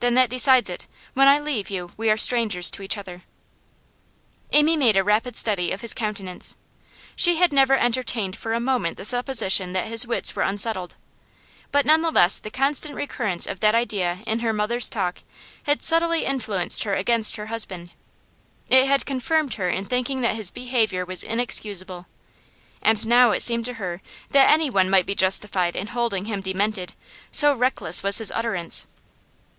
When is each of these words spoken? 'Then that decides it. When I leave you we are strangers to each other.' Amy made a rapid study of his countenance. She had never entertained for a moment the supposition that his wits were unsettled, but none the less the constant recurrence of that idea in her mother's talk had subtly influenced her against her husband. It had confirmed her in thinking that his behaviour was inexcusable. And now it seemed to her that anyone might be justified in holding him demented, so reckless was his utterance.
'Then 0.00 0.12
that 0.12 0.28
decides 0.28 0.68
it. 0.68 0.86
When 1.14 1.26
I 1.26 1.40
leave 1.40 1.70
you 1.70 1.92
we 1.96 2.10
are 2.10 2.18
strangers 2.18 2.70
to 2.72 2.82
each 2.82 2.98
other.' 2.98 3.22
Amy 4.52 4.76
made 4.76 4.98
a 4.98 5.02
rapid 5.02 5.34
study 5.34 5.72
of 5.72 5.80
his 5.80 5.94
countenance. 5.94 6.58
She 7.16 7.36
had 7.36 7.50
never 7.50 7.72
entertained 7.74 8.36
for 8.36 8.52
a 8.52 8.60
moment 8.60 8.98
the 8.98 9.06
supposition 9.06 9.72
that 9.72 9.86
his 9.86 10.06
wits 10.06 10.36
were 10.36 10.42
unsettled, 10.42 10.96
but 11.72 11.86
none 11.86 12.02
the 12.02 12.10
less 12.10 12.38
the 12.38 12.50
constant 12.50 12.94
recurrence 12.94 13.46
of 13.46 13.60
that 13.60 13.74
idea 13.74 14.18
in 14.26 14.40
her 14.40 14.52
mother's 14.52 14.90
talk 14.90 15.20
had 15.62 15.80
subtly 15.80 16.26
influenced 16.26 16.84
her 16.84 16.94
against 16.94 17.36
her 17.36 17.46
husband. 17.46 17.88
It 18.68 18.84
had 18.86 19.06
confirmed 19.06 19.54
her 19.54 19.70
in 19.70 19.86
thinking 19.86 20.20
that 20.20 20.36
his 20.36 20.50
behaviour 20.50 21.06
was 21.06 21.22
inexcusable. 21.22 22.06
And 22.82 23.06
now 23.06 23.30
it 23.30 23.40
seemed 23.40 23.64
to 23.64 23.74
her 23.74 24.02
that 24.28 24.52
anyone 24.52 24.90
might 24.90 25.06
be 25.06 25.14
justified 25.14 25.74
in 25.74 25.86
holding 25.86 26.26
him 26.26 26.42
demented, 26.42 26.92
so 27.30 27.54
reckless 27.54 28.02
was 28.02 28.18
his 28.18 28.30
utterance. 28.32 28.86